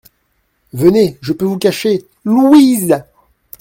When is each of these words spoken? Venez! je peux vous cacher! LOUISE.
Venez! 0.73 1.19
je 1.21 1.31
peux 1.31 1.45
vous 1.45 1.59
cacher! 1.59 2.03
LOUISE. 2.25 2.91